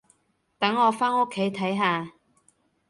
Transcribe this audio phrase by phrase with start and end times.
[0.57, 2.09] 等我返屋企睇下